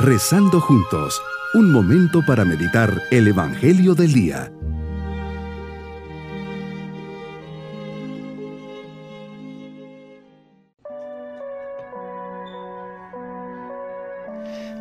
Rezando 0.00 0.60
juntos, 0.60 1.20
un 1.54 1.72
momento 1.72 2.24
para 2.24 2.44
meditar 2.44 3.02
el 3.10 3.26
Evangelio 3.26 3.96
del 3.96 4.12
Día. 4.12 4.52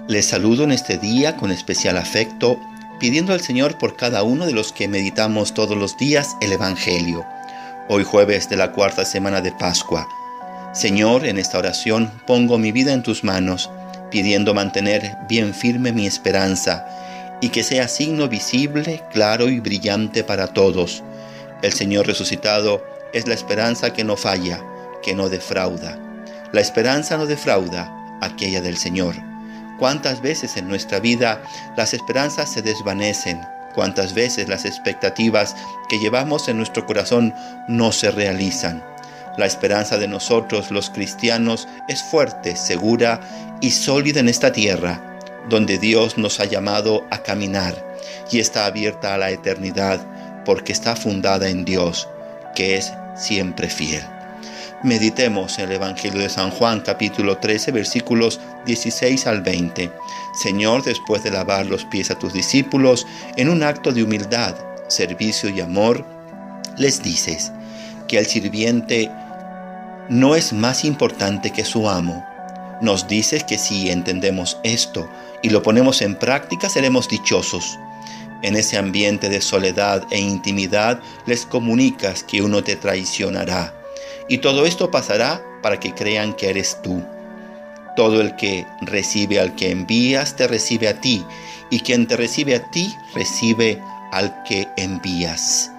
Les 0.08 0.28
saludo 0.28 0.66
en 0.66 0.72
este 0.72 1.00
día 1.00 1.36
con 1.36 1.50
especial 1.50 1.98
afecto, 1.98 2.60
pidiendo 3.00 3.34
al 3.34 3.42
Señor 3.42 3.80
por 3.80 3.96
cada 3.96 4.22
uno 4.22 4.46
de 4.46 4.54
los 4.54 4.72
que 4.72 4.88
meditamos 4.88 5.56
todos 5.56 5.76
los 5.76 5.98
días 5.98 6.38
el 6.42 6.52
Evangelio. 6.52 7.26
Hoy 7.90 8.04
jueves 8.04 8.50
de 8.50 8.58
la 8.58 8.72
cuarta 8.72 9.04
semana 9.04 9.42
de 9.42 9.52
Pascua. 9.52 10.08
Señor, 10.74 11.26
en 11.26 11.40
esta 11.40 11.58
oración 11.58 12.12
pongo 12.28 12.60
mi 12.60 12.72
vida 12.72 12.94
en 12.94 13.02
tus 13.02 13.24
manos, 13.24 13.72
pidiendo 14.12 14.54
mantener 14.54 15.18
bien 15.28 15.54
firme 15.54 15.92
mi 15.92 16.08
esperanza 16.08 16.86
y 17.42 17.50
que 17.50 17.64
sea 17.64 17.88
signo 17.88 18.28
visible, 18.28 19.04
claro 19.12 19.50
y 19.50 19.60
brillante 19.60 20.24
para 20.24 20.48
todos. 20.48 21.04
El 21.62 21.74
Señor 21.74 22.08
resucitado 22.08 22.84
es 23.14 23.28
la 23.28 23.34
esperanza 23.34 23.94
que 23.94 24.04
no 24.04 24.18
falla, 24.18 24.62
que 25.04 25.16
no 25.16 25.30
defrauda. 25.30 25.98
La 26.52 26.62
esperanza 26.62 27.18
no 27.18 27.26
defrauda, 27.26 27.92
aquella 28.22 28.62
del 28.62 28.78
Señor. 28.78 29.16
¿Cuántas 29.80 30.22
veces 30.22 30.58
en 30.58 30.68
nuestra 30.68 31.00
vida 31.00 31.42
las 31.76 31.94
esperanzas 31.94 32.52
se 32.52 32.62
desvanecen? 32.62 33.42
¿Cuántas 33.76 34.14
veces 34.14 34.50
las 34.50 34.66
expectativas 34.66 35.56
que 35.88 36.00
llevamos 36.00 36.48
en 36.48 36.58
nuestro 36.58 36.86
corazón 36.88 37.34
no 37.68 37.92
se 37.92 38.10
realizan? 38.10 38.84
La 39.38 39.46
esperanza 39.46 39.98
de 39.98 40.08
nosotros 40.08 40.72
los 40.72 40.90
cristianos 40.90 41.68
es 41.88 42.02
fuerte, 42.02 42.56
segura 42.56 43.22
y 43.62 43.70
sólida 43.70 44.20
en 44.20 44.30
esta 44.30 44.52
tierra, 44.52 45.00
donde 45.48 45.78
Dios 45.78 46.18
nos 46.18 46.40
ha 46.40 46.46
llamado 46.46 47.06
a 47.12 47.20
caminar 47.20 47.76
y 48.32 48.40
está 48.40 48.66
abierta 48.66 49.14
a 49.14 49.18
la 49.18 49.30
eternidad 49.30 50.06
porque 50.44 50.74
está 50.74 50.96
fundada 50.96 51.50
en 51.50 51.66
Dios, 51.66 52.08
que 52.56 52.78
es 52.78 52.92
siempre 53.16 53.70
fiel. 53.70 54.02
Meditemos 54.84 55.60
en 55.60 55.66
el 55.66 55.74
Evangelio 55.74 56.22
de 56.22 56.30
San 56.30 56.52
Juan 56.52 56.82
capítulo 56.82 57.38
13 57.38 57.72
versículos 57.72 58.40
16 58.66 59.28
al 59.28 59.42
20. 59.42 59.92
Señor, 60.42 60.84
después 60.84 61.24
de 61.24 61.32
lavar 61.32 61.66
los 61.66 61.86
pies 61.86 62.10
a 62.10 62.18
tus 62.18 62.34
discípulos, 62.34 63.06
en 63.36 63.50
un 63.50 63.64
acto 63.64 63.92
de 63.92 64.04
humildad, 64.04 64.56
servicio 64.88 65.50
y 65.50 65.62
amor, 65.62 66.06
les 66.78 67.02
dices 67.02 67.52
que 68.08 68.20
el 68.20 68.26
sirviente 68.26 69.12
no 70.10 70.36
es 70.36 70.54
más 70.54 70.86
importante 70.86 71.52
que 71.52 71.66
su 71.66 71.90
amo. 71.90 72.26
Nos 72.82 73.08
dices 73.08 73.44
que 73.44 73.58
si 73.58 73.90
entendemos 73.90 74.58
esto 74.64 75.10
y 75.42 75.50
lo 75.50 75.64
ponemos 75.64 76.02
en 76.02 76.16
práctica 76.16 76.70
seremos 76.70 77.08
dichosos. 77.08 77.78
En 78.44 78.56
ese 78.56 78.78
ambiente 78.78 79.30
de 79.30 79.42
soledad 79.42 80.04
e 80.12 80.20
intimidad 80.20 81.00
les 81.26 81.46
comunicas 81.46 82.24
que 82.24 82.42
uno 82.42 82.64
te 82.64 82.76
traicionará 82.76 83.74
y 84.28 84.40
todo 84.40 84.66
esto 84.66 84.92
pasará 84.92 85.42
para 85.62 85.80
que 85.80 85.94
crean 85.94 86.34
que 86.34 86.50
eres 86.50 86.78
tú. 86.82 87.04
Todo 87.96 88.22
el 88.22 88.36
que 88.36 88.66
recibe 88.82 89.40
al 89.40 89.56
que 89.56 89.72
envías, 89.72 90.36
te 90.36 90.48
recibe 90.48 90.88
a 90.88 91.00
ti, 91.02 91.26
y 91.70 91.80
quien 91.80 92.08
te 92.08 92.16
recibe 92.16 92.56
a 92.56 92.70
ti, 92.70 92.96
recibe 93.16 93.82
al 94.12 94.44
que 94.44 94.68
envías. 94.78 95.72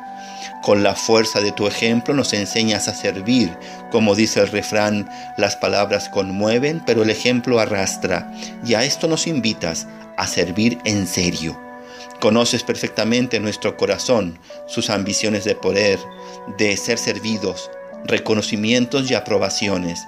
Con 0.62 0.82
la 0.82 0.94
fuerza 0.94 1.40
de 1.40 1.52
tu 1.52 1.66
ejemplo 1.66 2.14
nos 2.14 2.32
enseñas 2.32 2.88
a 2.88 2.94
servir. 2.94 3.56
Como 3.90 4.14
dice 4.14 4.40
el 4.40 4.48
refrán, 4.48 5.08
las 5.36 5.56
palabras 5.56 6.08
conmueven, 6.08 6.82
pero 6.84 7.02
el 7.02 7.10
ejemplo 7.10 7.58
arrastra. 7.58 8.30
Y 8.64 8.74
a 8.74 8.84
esto 8.84 9.08
nos 9.08 9.26
invitas, 9.26 9.86
a 10.16 10.26
servir 10.26 10.78
en 10.84 11.06
serio. 11.06 11.58
Conoces 12.20 12.64
perfectamente 12.64 13.38
nuestro 13.40 13.76
corazón, 13.76 14.38
sus 14.66 14.90
ambiciones 14.90 15.44
de 15.44 15.54
poder, 15.54 15.98
de 16.58 16.76
ser 16.76 16.98
servidos, 16.98 17.70
reconocimientos 18.04 19.10
y 19.10 19.14
aprobaciones. 19.14 20.06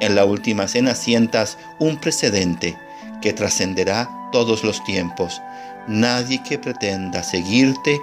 En 0.00 0.16
la 0.16 0.24
última 0.24 0.66
cena 0.66 0.94
sientas 0.94 1.56
un 1.78 2.00
precedente 2.00 2.76
que 3.22 3.32
trascenderá 3.32 4.10
todos 4.32 4.64
los 4.64 4.82
tiempos. 4.84 5.40
Nadie 5.86 6.42
que 6.42 6.58
pretenda 6.58 7.22
seguirte 7.22 8.00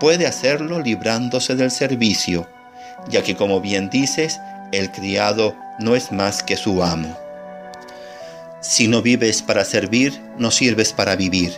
puede 0.00 0.26
hacerlo 0.26 0.80
librándose 0.80 1.54
del 1.54 1.70
servicio, 1.70 2.48
ya 3.08 3.22
que 3.22 3.36
como 3.36 3.60
bien 3.60 3.88
dices, 3.88 4.40
el 4.78 4.92
criado 4.92 5.56
no 5.78 5.96
es 5.96 6.12
más 6.12 6.42
que 6.42 6.56
su 6.56 6.82
amo. 6.82 7.16
Si 8.60 8.88
no 8.88 9.02
vives 9.02 9.42
para 9.42 9.64
servir, 9.64 10.20
no 10.38 10.50
sirves 10.50 10.92
para 10.92 11.16
vivir. 11.16 11.54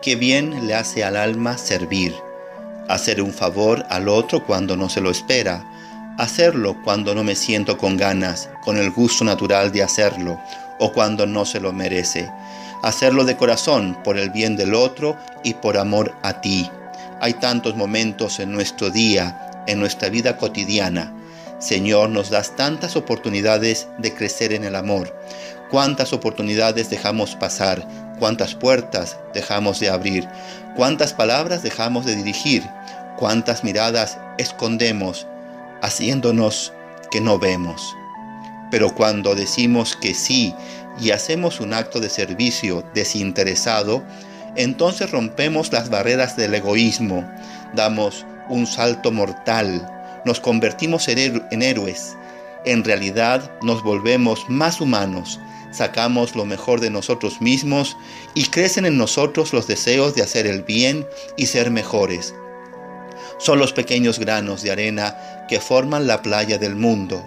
Qué 0.00 0.16
bien 0.16 0.66
le 0.66 0.74
hace 0.74 1.04
al 1.04 1.16
alma 1.16 1.56
servir, 1.58 2.14
hacer 2.88 3.22
un 3.22 3.32
favor 3.32 3.86
al 3.88 4.08
otro 4.08 4.44
cuando 4.44 4.76
no 4.76 4.88
se 4.88 5.00
lo 5.00 5.10
espera, 5.10 5.64
Hacerlo 6.18 6.76
cuando 6.84 7.14
no 7.14 7.24
me 7.24 7.34
siento 7.34 7.78
con 7.78 7.96
ganas, 7.96 8.50
con 8.62 8.76
el 8.76 8.90
gusto 8.90 9.24
natural 9.24 9.72
de 9.72 9.82
hacerlo, 9.82 10.38
o 10.78 10.92
cuando 10.92 11.26
no 11.26 11.46
se 11.46 11.58
lo 11.58 11.72
merece. 11.72 12.30
Hacerlo 12.82 13.24
de 13.24 13.36
corazón, 13.38 13.96
por 14.04 14.18
el 14.18 14.28
bien 14.28 14.54
del 14.54 14.74
otro 14.74 15.16
y 15.42 15.54
por 15.54 15.78
amor 15.78 16.14
a 16.22 16.42
ti. 16.42 16.70
Hay 17.20 17.32
tantos 17.34 17.76
momentos 17.76 18.40
en 18.40 18.52
nuestro 18.52 18.90
día, 18.90 19.64
en 19.66 19.80
nuestra 19.80 20.10
vida 20.10 20.36
cotidiana. 20.36 21.14
Señor, 21.62 22.10
nos 22.10 22.28
das 22.28 22.56
tantas 22.56 22.96
oportunidades 22.96 23.86
de 23.98 24.12
crecer 24.12 24.52
en 24.52 24.64
el 24.64 24.74
amor. 24.74 25.16
Cuántas 25.70 26.12
oportunidades 26.12 26.90
dejamos 26.90 27.36
pasar, 27.36 27.86
cuántas 28.18 28.56
puertas 28.56 29.16
dejamos 29.32 29.78
de 29.78 29.88
abrir, 29.88 30.28
cuántas 30.74 31.12
palabras 31.12 31.62
dejamos 31.62 32.04
de 32.04 32.16
dirigir, 32.16 32.64
cuántas 33.16 33.62
miradas 33.62 34.18
escondemos 34.38 35.28
haciéndonos 35.82 36.72
que 37.12 37.20
no 37.20 37.38
vemos. 37.38 37.94
Pero 38.72 38.92
cuando 38.92 39.36
decimos 39.36 39.94
que 39.94 40.14
sí 40.14 40.56
y 41.00 41.12
hacemos 41.12 41.60
un 41.60 41.74
acto 41.74 42.00
de 42.00 42.10
servicio 42.10 42.82
desinteresado, 42.92 44.02
entonces 44.56 45.12
rompemos 45.12 45.72
las 45.72 45.90
barreras 45.90 46.36
del 46.36 46.54
egoísmo, 46.54 47.24
damos 47.72 48.26
un 48.48 48.66
salto 48.66 49.12
mortal, 49.12 50.01
nos 50.24 50.40
convertimos 50.40 51.08
en, 51.08 51.62
héroes, 51.62 52.16
en 52.64 52.84
realidad 52.84 53.50
nos 53.62 53.82
volvemos 53.82 54.48
más 54.48 54.80
humanos, 54.80 55.40
sacamos 55.70 56.36
lo 56.36 56.44
mejor 56.44 56.80
de 56.80 56.90
nosotros 56.90 57.40
mismos 57.40 57.96
y 58.34 58.44
crecen 58.44 58.84
en 58.84 58.98
nosotros 58.98 59.52
los 59.52 59.66
deseos 59.66 60.14
de 60.14 60.22
hacer 60.22 60.46
el 60.46 60.62
bien 60.62 61.06
y 61.36 61.46
ser 61.46 61.70
mejores. 61.70 62.34
Son 63.38 63.58
los 63.58 63.72
pequeños 63.72 64.18
granos 64.18 64.62
de 64.62 64.70
arena 64.70 65.16
que 65.48 65.60
forman 65.60 66.06
la 66.06 66.22
playa 66.22 66.58
del 66.58 66.76
mundo, 66.76 67.26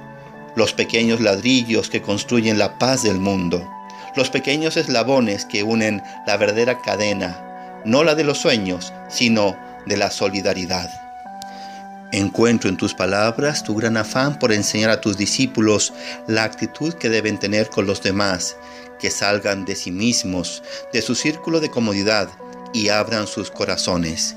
los 0.56 0.74
pequeños 0.74 1.20
ladrillos 1.20 1.90
que 1.90 2.02
construyen 2.02 2.58
la 2.58 2.78
paz 2.80 3.04
del 3.04 3.20
mundo, 3.20 3.70
los 4.16 4.30
pequeños 4.30 4.78
eslabones 4.78 5.46
que 5.46 5.64
unen 5.64 6.02
la 6.26 6.38
verdadera 6.38 6.80
cadena, 6.82 7.82
no 7.84 8.04
la 8.04 8.16
de 8.16 8.24
los 8.24 8.38
sueños, 8.38 8.94
sino 9.10 9.58
de 9.86 9.98
la 9.98 10.10
solidaridad. 10.10 11.05
Encuentro 12.16 12.70
en 12.70 12.78
tus 12.78 12.94
palabras 12.94 13.62
tu 13.62 13.76
gran 13.76 13.98
afán 13.98 14.40
por 14.40 14.54
enseñar 14.54 14.90
a 14.90 15.02
tus 15.02 15.18
discípulos 15.18 15.92
la 16.28 16.46
actitud 16.46 16.94
que 16.94 17.10
deben 17.10 17.38
tener 17.38 17.70
con 17.70 17.86
los 17.86 18.02
demás, 18.02 18.56
que 19.00 19.12
salgan 19.12 19.66
de 19.66 19.76
sí 19.76 19.92
mismos, 19.92 20.64
de 20.94 21.02
su 21.02 21.14
círculo 21.14 21.60
de 21.60 21.70
comodidad 21.70 22.30
y 22.74 22.88
abran 22.88 23.28
sus 23.28 23.52
corazones. 23.52 24.34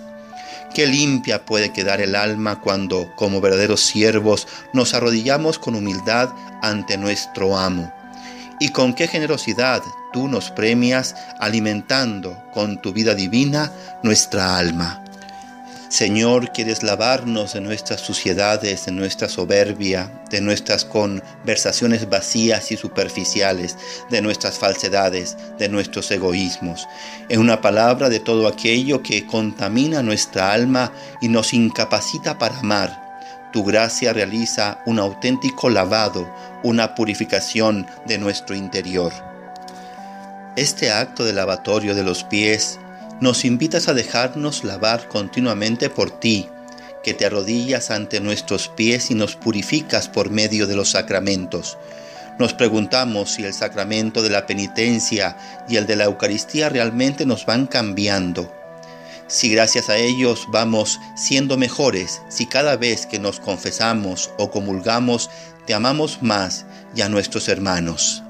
Qué 0.75 0.89
limpia 0.89 1.45
puede 1.45 1.73
quedar 1.73 2.01
el 2.01 2.17
alma 2.17 2.61
cuando, 2.61 3.15
como 3.15 3.41
verdaderos 3.41 3.83
siervos, 3.83 4.49
nos 4.73 4.93
arrodillamos 4.93 5.61
con 5.61 5.77
humildad 5.77 6.31
ante 6.63 6.99
nuestro 6.99 7.57
amo. 7.57 7.93
Y 8.59 8.71
con 8.71 8.93
qué 8.93 9.07
generosidad 9.07 9.85
tú 10.13 10.27
nos 10.27 10.51
premias 10.51 11.15
alimentando 11.39 12.43
con 12.53 12.83
tu 12.83 12.93
vida 12.93 13.15
divina 13.15 13.71
nuestra 14.03 14.59
alma. 14.59 15.05
Señor, 15.89 16.53
quieres 16.53 16.83
lavarnos 16.83 17.55
de 17.55 17.63
nuestras 17.63 18.03
suciedades, 18.03 18.85
de 18.85 18.93
nuestra 18.93 19.27
soberbia, 19.27 20.13
de 20.29 20.43
nuestras 20.43 20.85
conversaciones 20.85 22.11
vacías 22.11 22.71
y 22.71 22.77
superficiales, 22.77 23.75
de 24.11 24.21
nuestras 24.21 24.59
falsedades, 24.59 25.39
de 25.59 25.71
nuestros 25.71 26.11
egoísmos. 26.11 26.87
En 27.31 27.41
una 27.41 27.63
palabra, 27.63 28.11
de 28.11 28.21
todo 28.21 28.49
aquello 28.49 29.03
que 29.03 29.27
contamina 29.27 30.03
nuestra 30.03 30.53
alma 30.53 30.93
y 31.23 31.31
nos 31.31 31.55
incapacita 31.55 32.37
para 32.37 32.59
amar. 32.59 33.09
Tu 33.55 33.65
gracia 33.65 34.13
realiza 34.13 34.83
un 34.85 34.99
auténtico 34.99 35.71
lavado, 35.71 36.31
una 36.63 36.95
purificación 36.95 37.87
de 38.05 38.19
nuestro 38.19 38.55
interior. 38.55 39.11
Este 40.55 40.93
acto 40.93 41.25
de 41.25 41.33
lavatorio 41.33 41.95
de 41.95 42.05
los 42.05 42.25
pies 42.25 42.79
nos 43.21 43.45
invitas 43.45 43.89
a 43.89 43.95
dejarnos 43.95 44.65
lavar 44.65 45.09
continuamente 45.09 45.91
por 45.91 46.11
ti, 46.21 46.49
que 47.03 47.15
te 47.15 47.27
arrodillas 47.27 47.91
ante 47.91 48.21
nuestros 48.21 48.69
pies 48.69 49.11
y 49.11 49.15
nos 49.15 49.37
purificas 49.37 50.09
por 50.09 50.31
medio 50.31 50.67
de 50.67 50.77
los 50.77 50.91
sacramentos. 50.91 51.79
Nos 52.39 52.55
preguntamos 52.55 53.33
si 53.33 53.45
el 53.45 53.53
sacramento 53.53 54.23
de 54.23 54.31
la 54.31 54.47
penitencia 54.47 55.37
y 55.69 55.77
el 55.77 55.87
de 55.87 55.97
la 55.97 56.05
Eucaristía 56.05 56.69
realmente 56.69 57.27
nos 57.27 57.47
van 57.47 57.67
cambiando. 57.67 58.53
Si 59.27 59.51
gracias 59.51 59.91
a 59.91 59.97
ellos 59.97 60.47
vamos 60.49 61.01
siendo 61.17 61.57
mejores, 61.57 62.23
si 62.29 62.47
cada 62.47 62.77
vez 62.77 63.07
que 63.07 63.19
nos 63.19 63.41
confesamos 63.41 64.31
o 64.39 64.51
comulgamos 64.51 65.29
te 65.67 65.75
amamos 65.75 66.23
más 66.23 66.65
y 66.95 67.03
a 67.03 67.09
nuestros 67.09 67.49
hermanos. 67.49 68.23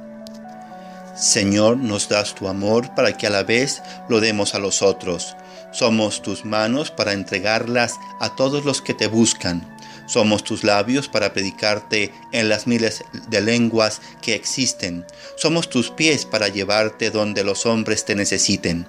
Señor, 1.18 1.78
nos 1.78 2.08
das 2.08 2.36
tu 2.36 2.46
amor 2.46 2.94
para 2.94 3.16
que 3.16 3.26
a 3.26 3.30
la 3.30 3.42
vez 3.42 3.82
lo 4.08 4.20
demos 4.20 4.54
a 4.54 4.60
los 4.60 4.82
otros. 4.82 5.36
Somos 5.72 6.22
tus 6.22 6.44
manos 6.44 6.92
para 6.92 7.12
entregarlas 7.12 7.96
a 8.20 8.36
todos 8.36 8.64
los 8.64 8.80
que 8.82 8.94
te 8.94 9.08
buscan. 9.08 9.66
Somos 10.06 10.44
tus 10.44 10.62
labios 10.62 11.08
para 11.08 11.32
predicarte 11.32 12.14
en 12.30 12.48
las 12.48 12.68
miles 12.68 13.02
de 13.28 13.40
lenguas 13.40 14.00
que 14.22 14.34
existen. 14.34 15.04
Somos 15.36 15.68
tus 15.68 15.90
pies 15.90 16.24
para 16.24 16.46
llevarte 16.46 17.10
donde 17.10 17.42
los 17.42 17.66
hombres 17.66 18.04
te 18.04 18.14
necesiten. 18.14 18.86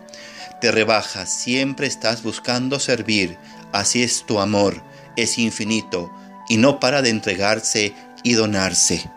Te 0.62 0.72
rebajas, 0.72 1.34
siempre 1.34 1.88
estás 1.88 2.22
buscando 2.22 2.80
servir. 2.80 3.40
Así 3.72 4.04
es 4.04 4.24
tu 4.28 4.40
amor, 4.40 4.84
es 5.16 5.40
infinito 5.40 6.12
y 6.48 6.58
no 6.58 6.80
para 6.80 7.02
de 7.02 7.10
entregarse 7.10 7.96
y 8.22 8.34
donarse. 8.34 9.10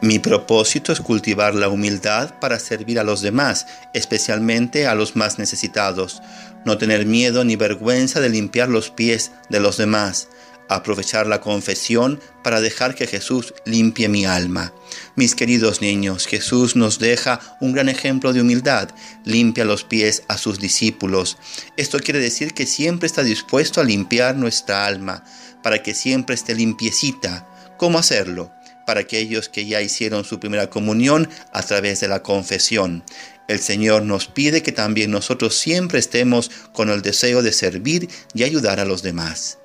Mi 0.00 0.18
propósito 0.18 0.92
es 0.92 1.00
cultivar 1.00 1.54
la 1.54 1.68
humildad 1.68 2.38
para 2.40 2.58
servir 2.58 3.00
a 3.00 3.04
los 3.04 3.20
demás, 3.20 3.66
especialmente 3.94 4.86
a 4.86 4.94
los 4.94 5.16
más 5.16 5.38
necesitados. 5.38 6.22
No 6.64 6.78
tener 6.78 7.04
miedo 7.04 7.44
ni 7.44 7.56
vergüenza 7.56 8.20
de 8.20 8.28
limpiar 8.28 8.68
los 8.68 8.90
pies 8.90 9.32
de 9.48 9.60
los 9.60 9.76
demás 9.76 10.28
aprovechar 10.68 11.26
la 11.26 11.40
confesión 11.40 12.20
para 12.44 12.60
dejar 12.60 12.94
que 12.94 13.06
Jesús 13.06 13.54
limpie 13.64 14.08
mi 14.08 14.26
alma. 14.26 14.72
Mis 15.16 15.34
queridos 15.34 15.80
niños, 15.80 16.26
Jesús 16.26 16.76
nos 16.76 16.98
deja 16.98 17.40
un 17.60 17.72
gran 17.72 17.88
ejemplo 17.88 18.32
de 18.32 18.42
humildad, 18.42 18.90
limpia 19.24 19.64
los 19.64 19.84
pies 19.84 20.22
a 20.28 20.38
sus 20.38 20.58
discípulos. 20.58 21.38
Esto 21.76 21.98
quiere 21.98 22.20
decir 22.20 22.54
que 22.54 22.66
siempre 22.66 23.06
está 23.06 23.22
dispuesto 23.22 23.80
a 23.80 23.84
limpiar 23.84 24.36
nuestra 24.36 24.86
alma, 24.86 25.24
para 25.62 25.82
que 25.82 25.94
siempre 25.94 26.34
esté 26.34 26.54
limpiecita. 26.54 27.48
¿Cómo 27.78 27.98
hacerlo? 27.98 28.52
Para 28.88 29.00
aquellos 29.00 29.50
que 29.50 29.66
ya 29.66 29.82
hicieron 29.82 30.24
su 30.24 30.40
primera 30.40 30.70
comunión 30.70 31.28
a 31.52 31.62
través 31.62 32.00
de 32.00 32.08
la 32.08 32.22
confesión. 32.22 33.04
El 33.46 33.58
Señor 33.58 34.04
nos 34.04 34.28
pide 34.28 34.62
que 34.62 34.72
también 34.72 35.10
nosotros 35.10 35.54
siempre 35.58 35.98
estemos 35.98 36.50
con 36.72 36.88
el 36.88 37.02
deseo 37.02 37.42
de 37.42 37.52
servir 37.52 38.08
y 38.32 38.44
ayudar 38.44 38.80
a 38.80 38.86
los 38.86 39.02
demás 39.02 39.58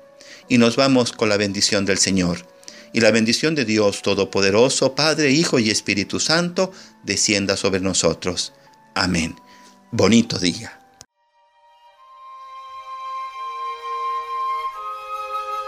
y 0.48 0.58
nos 0.58 0.76
vamos 0.76 1.12
con 1.12 1.28
la 1.28 1.36
bendición 1.36 1.84
del 1.84 1.98
Señor. 1.98 2.46
Y 2.92 3.00
la 3.00 3.10
bendición 3.10 3.54
de 3.54 3.64
Dios 3.64 4.02
Todopoderoso, 4.02 4.94
Padre, 4.94 5.30
Hijo 5.30 5.58
y 5.58 5.70
Espíritu 5.70 6.20
Santo, 6.20 6.70
descienda 7.02 7.56
sobre 7.56 7.80
nosotros. 7.80 8.52
Amén. 8.94 9.34
Bonito 9.90 10.38
día. 10.38 10.83